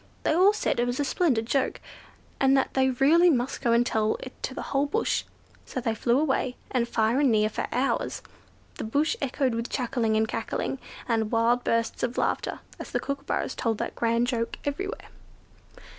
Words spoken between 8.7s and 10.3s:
the bush echoed with chuckling and